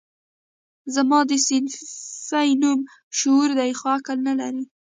[0.95, 2.79] زما ده صنفي نوم
[3.17, 4.63] شعور دی خو عقل نه لري